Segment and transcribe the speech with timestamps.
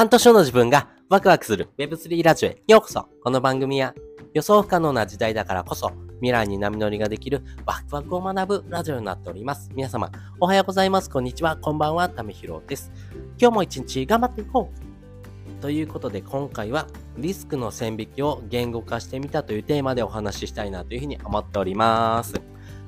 [0.00, 3.92] 半年後の自分がワクワクする Web3 ラジオへようこそこの番組は
[4.32, 5.92] 予想不可能な時代だからこそ
[6.22, 9.68] 未来に波乗りができるワクワクを学ぶラジオになっております。
[9.74, 11.10] 皆様、おはようございます。
[11.10, 11.58] こんにちは。
[11.58, 12.08] こんばんは。
[12.08, 12.90] ためひろです。
[13.38, 16.86] 今日も一日頑張っていこうということで今回は
[17.18, 22.40] リスクの線引きを言語化してみたというテーマでお話ししたいなというふうに思っております。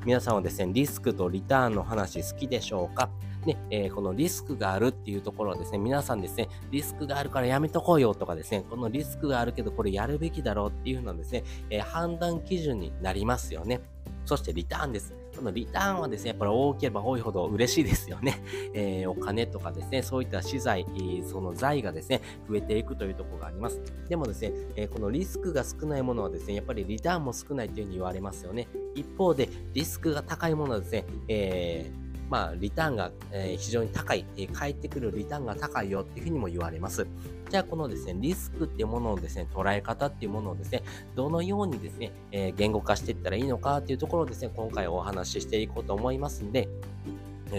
[0.06, 3.10] 皆さんはですね、リスクとリターンの話好きでしょうか？
[3.46, 13.80] ね、えー、このリスクがあるっていうところはですね、皆さんですね、リスクがあるからやめとこうよとかですね、このリスクがあるけどこれやるべきだろうっていうのはですね、えー、判断基準になりますよね。
[14.24, 15.14] そしてリターンです。
[15.36, 18.42] このリターンはですね、やっぱり多ければ多いほど嬉しいですよね。
[18.74, 20.86] えー、お金とかですね、そういった資材、
[21.26, 23.80] その財がですね、増えていくというところがあります。
[24.08, 28.68] でもですね、えー、このリスクが少ないものはですね、やっぱりリターンも少ないというふうに言われますよね。
[28.94, 32.01] 一方で、リスクが高いものはですね、えー
[32.32, 37.06] まあ、リターンが、え、非常に高い、え、返ってくるリターンが高いよっていうふうにも言われます。
[37.50, 40.82] じゃあ、このですね、リスクっていうものをですね、捉え方っていうものをですね、
[41.14, 46.70] どのようにですね、え、言語化していったらいいのかっていうところをですね、今回お話ししていこうと思いますんで、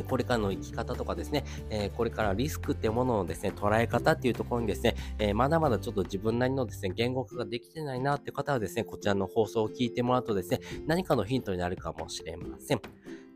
[0.09, 1.45] これからの生き方とかですね、
[1.95, 4.95] これからリスクってもののですね、捉え方っていうところにですね、
[5.35, 12.81] まだまだちょっと自分なりのですね、言語化ができてないなって方はですね、こちらの放送を聞いてもらうとですね、何かのヒントになるかもしれません。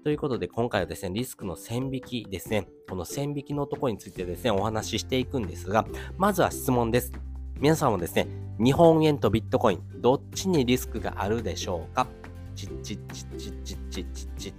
[0.08, 2.66] ということで、今回はですね、リスクの線引きですね。
[2.90, 5.86] この線引きのところについてですね、お話ししていくんですが、
[6.18, 7.12] まずは質問です。
[7.60, 8.26] 皆さんもですね、
[8.58, 12.08] 日本円とビットコイン、どっちにリスクがあるでしょうか？
[12.56, 14.54] チッチッチッチッチッチッチッチッ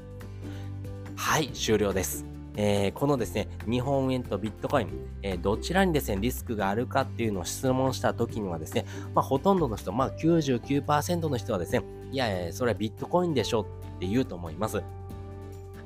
[1.16, 2.26] はい、終了です。
[2.54, 4.88] えー、このですね、日本円とビットコイン、
[5.22, 11.82] えー、どちらにですね、リスクがあるかっていうのを質問した時にはですね、まあ、ほとんどの人、まあ99%の人はですね、
[12.12, 13.64] いやいや、それはビットコインでしょっ
[13.98, 14.82] て言うと思います。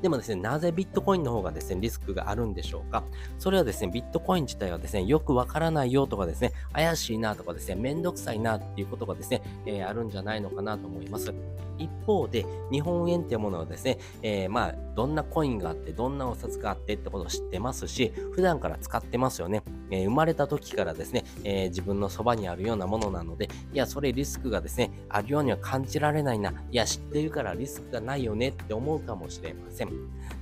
[0.03, 3.05] でもですね、なぜビットコインの方がですね、リスクがあるんでしょうか？
[3.39, 11.33] それはですね、ビットコイン自体はですね、よくわからないよとかですね、怪しいなとかですね、めんどくさいなっていうことがですね、えー、あるんじゃないのかなと思います。
[11.83, 19.63] 一方で、日本円っていうものはですね、えー、まあ、どんなコインがあって、どんなお札があってってことを知ってますし、普段から使ってますよね。
[19.91, 26.51] えー、生まれた時からですね、えー、自分のそばにあるようなものなので、いや、それリスクがですね、あるようには感じられないな。
[26.51, 29.91] いや、知ってるからリスクがないよねって思うかもしれません。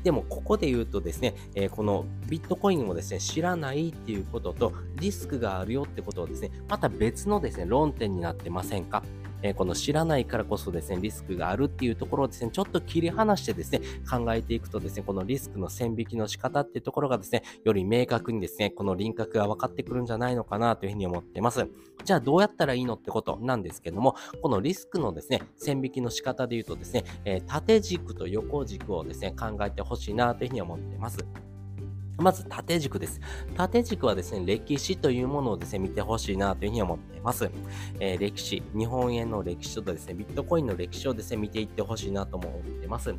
[0.02, 9.02] でも、ここで言うとですね、えこのビットコインをですね、知らないっていうことと、リスクがあるよってことをですね、また別のですね、論点になってませんか？
[9.42, 21.66] えこの知らないからこそですね、リスクがあるっていうところをですね、ちょっと切り離してですね、考えていくとですね、このリスクの線引きの仕方っていうところがですね、より明確にですね、この輪郭が分かってくるんじゃないのかなというふうに思ってます。
[22.04, 31.18] じゃあどうやったらいいのってことなんですけども、このリスクのですね、線引きの仕方で言うとですね、えー、縦軸と横軸をですね、考えてほしいなというふうに思ってます。
[32.20, 33.20] まず縦軸です。
[33.56, 37.50] 縦軸はですね、歴史というものをですね、見てほしいなというふうに思っています。
[37.98, 43.14] えー、歴史、日本円の歴史とですね、ビットコインの歴史をですね、見ていってほしいなとも思っています。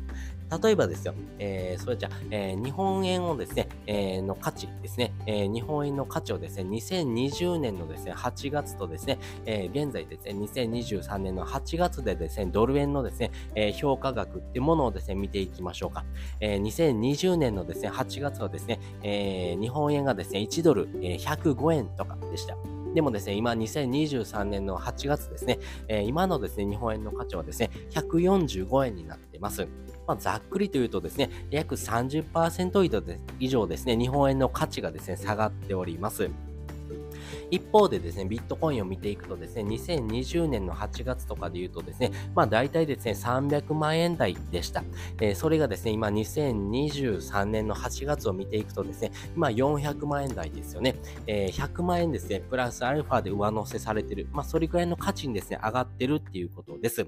[0.62, 16.04] 例えばですよ、えー、それじゃえー、日本円をですね、えー、の価値ですね、えー、日本円の価値をですね、2020年のですね、8月とですね、えー、現在ですね、2023年の8月でですね、ドル円のですね、えー、評価額っていうものをですね、見ていきましょうか。
[16.40, 22.56] えー、2020年のですね、8月はですね、えー、日本円がですね、1ドル、えー、105円とかでした。
[22.94, 25.58] でもですね、今2023年の8月ですね、
[25.88, 29.66] えー、今のですね、日本円の価値はですね、145円になっています。
[30.06, 36.28] まあ、ざっくりというとですね、約30%以上ですね、日本円の価値がですね、下がっております。
[37.50, 44.82] 一方でですね、ビットコインを見ていくとですね、2020年の8月とかで言うとですね、まあ大体ですね、300万円台でした。
[45.20, 50.96] えー、それがですね、今2023年の8月を見ていくとですね、今400万円台ですよね。
[51.26, 54.28] えー、100万円ですね、プラスアルファで上乗せされてる。
[54.32, 57.06] まあそれくらいの価値にですね、上がってるっていうことです。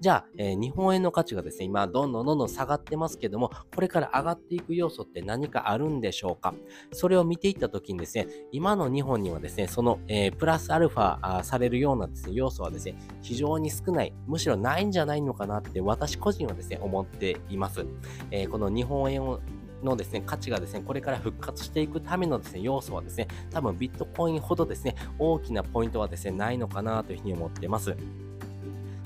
[0.00, 6.54] じゃあ、えー、日本円の価値がですね、今どんどんどんどん下がってますけども、これから上がっていく要素って何かあるんでしょうか？
[6.92, 17.84] それを見ていったときにですね、今の日本にはですね、その、えー、プラスアルファされるようなですね、要素はですね、非常に少ない、むしろないんじゃないのかなって私個人はですね、思っています。
[18.30, 19.40] えー、この日本円を
[19.82, 27.96] のですね、価値がですね、これから復活していくためのですね、要素はですね、多分ビットコインほどですね、大きなポイントはですね、ないのかなというふうに思っています。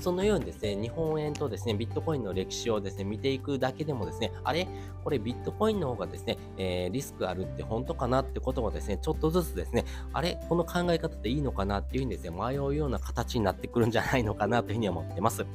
[0.05, 4.69] そのようにですね、日本円とですね、ビットコインの歴史をですね、見ていくだけでもですね、あれ？
[5.03, 10.39] これビットコインの方がですね、えー、リスクあるって本当かなってことをですね、ちょっとずつですね、あれ？
[10.51, 15.47] この考え方っていいのかなっていうふうにですね、迷うような形になってくるんじゃないのかなというふうに思ってます。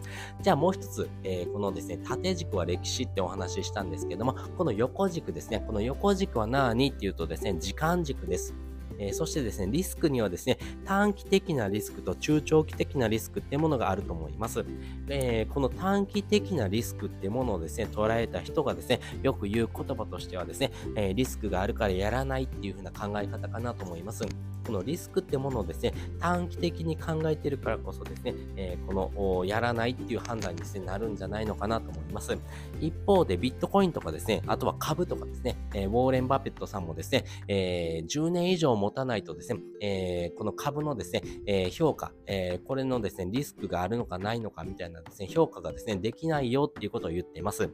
[0.42, 8.56] じゃあもう一つ、えー、このですね、縦軸は歴史ってお話ししたんですけども、この横軸ですね、この横軸は何っていうとですね、時間軸です。
[9.00, 14.66] えー、そしてですね、リスクにはですね、短期的なリスクと中長期的なリスクっていうものがあると思います。
[15.08, 24.24] えー、この短期的なリスクってものをですね、捉えた人がですね、よく言う言葉としてはですね、えー、リスクがあるからやらないっていう風な考え方かなと思います。
[24.70, 32.38] このリスクってものをですね、短期的に考えてるからこそですね、えー、このやらないっていう判断にですね、なるんじゃないのかなと思います。
[32.80, 47.72] 一方でビットコインとかですね、あとは株とかですね、えー、ウォーレン・バペットさんもですね、えー、10年以上持たないとですね、えー、この株のですね、えー、評価、えー、これのですね、リスクがあるのかないのかみたいなですね、評価がですね、できないよっていうことを言っています。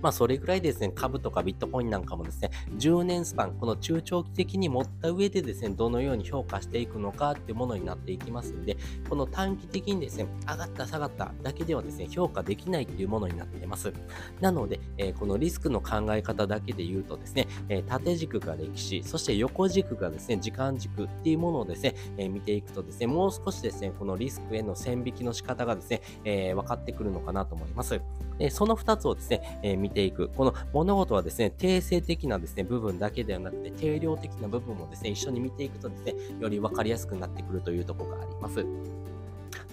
[0.00, 8.76] まあ、それぐらいですね、株とかビットコインなんかもですね、10年スパン、この中長期的に持った上でですね、どのように評価していくのかっていうものになっていきますんで、
[9.08, 13.92] この短期的にですね、上がった下がっただけではですね、評価できないっていうものになっています。
[14.40, 28.00] なので、えー、このリスクの考え方だけで言うとですね、えー、縦軸が歴史、そして横軸がですね、時間軸っていうものをですね、えー、見ていくとですね、もう少しですね、このリスクへの線引きの仕方がですね、え分かってくるのかなと思います。
[28.38, 30.28] でその2つをですね、え見ていく。
[30.36, 38.64] この物事はですね、定性的なですね、部分だけではなくて、定量的な部分もですね、一緒に見ていくとですね、より分かりやすくなってくるというところがあります。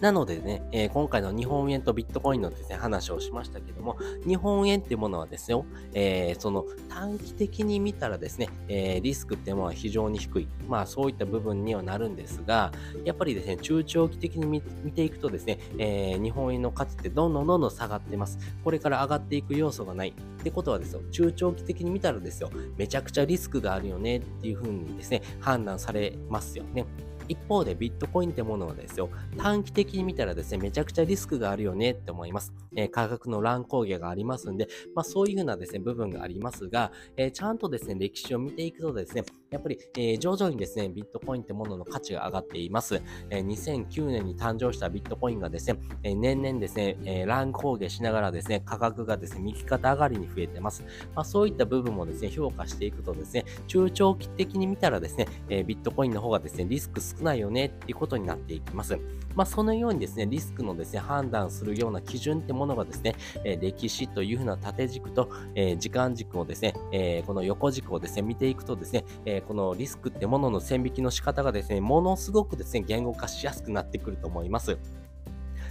[0.01, 10.48] なのでね、えー、今回の日本円とビットコインのですね、話をしましたけども、日本円っていうものはですよ、えー、その短期的に見たらですね、えー、リスクっていうものは非常に低い。
[10.68, 12.72] まあそういった部分にはなるんですが、
[13.04, 14.62] やっぱりですね、中長期的に見
[14.92, 18.40] ていくとですね、え日本円の価値ってどんどんどんどん下がってます。
[18.63, 20.13] これから上がっていく要素がない。
[20.40, 26.86] ってことはですよ、中長期的に見たらですよ、めちゃくちゃリスクがあるよねっていうふうにですね、判断されますよね。
[27.30, 32.54] 一方でビットコインってものはですよ、短期的に見たらですね、めちゃくちゃリスクがあるよねって思います。
[32.76, 43.01] えー、価格の乱高下がありますんで、まあそういうふうなですね、部分がありますが、えー、ちゃんとですね、歴史を見ていくとですね、やっぱり、えー、徐々にですね、ビットコインってものの価値が上がっています。
[43.30, 50.84] えー、2009年に誕生したビットコインがですね、えー、年々ですね、えー、乱高下しながらですね、価格がですね、右肩上がりに増えてます。
[51.16, 59.00] まあそういった部分もですね、評価していくとですね、中長期的に見たらですね、え、ビットコインの方がですね、リスク少ないよねっていうことになっていきます。
[59.40, 63.16] まあ、そのようにですね、リスクのですね、判断するような基準ってものがですね、
[63.46, 74.78] えー、歴史というふうな縦軸と、えー、時間軸をですね、えー、この横軸をですね、見ていくとですね、えこのリスクってものの線引きの仕方がですね、ものすごくですね、言語化しやすくなってくると思います。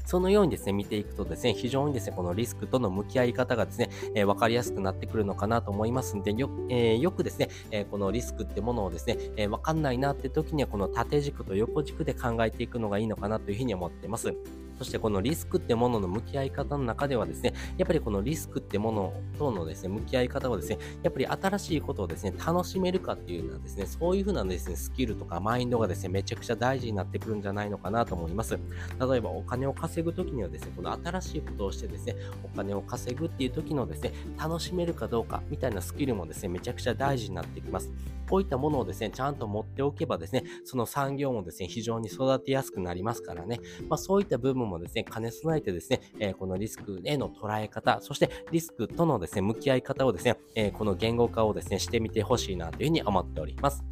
[0.09, 14.35] そのようにですね、見ていくとですね、非常にですね、このリスクとの向き合い方がですね、えー、分かりやすくなってくるのかなと思いますんで、よ,、えー、よくですね、えー、このリスクってものをですね、えー、分かんないなって時には、この縦軸と横軸で考えていくのがいいのかなというふうに思ってます。
[14.79, 28.55] そしてこのリスクってものの向き合い方の中ではですね、やっぱりこのリスクってものとのですね、向き合い方をですね、やっぱり新しいことをですね、楽しめるかっていうのはですね、そういうふうなですね、スキルとかマインドがですね、めちゃくちゃ大事になってくるんじゃないのかなと思います。
[28.55, 37.91] 例えばお金を稼ぐときにはですね、この新しいことをしてですね、お金を稼ぐっていう時のですね、楽しめるかどうかみたいなスキルもですね、めちゃくちゃ大事になってきます。
[38.29, 53.85] こういったものをですね、ちゃんと持っておけばですね、その産業もですね、非常に育てやすくなりますからね、まあそういった部分もですね、兼ね備えてですね、え、このリスクへの捉え方、そしてリスクとのですね、向き合い方をですね、え、この言語化をですね、してみてほしいなというふうに思っております。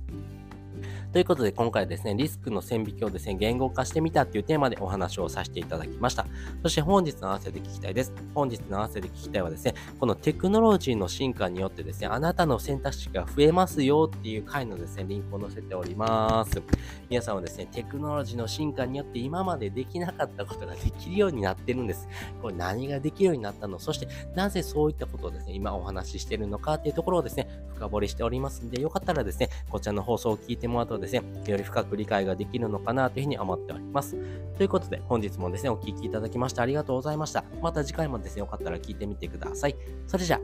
[1.12, 6.26] ということで今回はですね、リスクの線引きをですね、言語化してみたっていうテーマでお話をさせていただきました。
[6.62, 8.12] そして本日の合わせで聞きたいです。
[8.34, 16.62] 本日の合わせで聞きたいはですね、このテクノロジーの進化によってですね、あなたの選択肢が増えますよっていう回のですね、リンクを載せております。
[17.08, 22.08] 皆さんはですね、テクノロジーの進化によって今までできなかったことができるようになってるんです。
[22.42, 23.78] これ何ができるようになったの？
[23.78, 34.16] そしてなぜそういったことをですね、今お話ししてるのかっていうところをですね、深掘りしておりますんで、よかったらですね、こちらの放送を聞いてもらうとですね、より深く理解ができるのかなというふうに思っております。
[34.56, 37.44] ということで、本日もですね、お聴きいただきましてありがとうございました。
[37.62, 39.76] また次回もですね、よかったら聞いてみてください。
[40.06, 40.40] それじゃあ、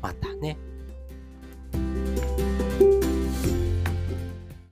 [0.00, 0.56] またね。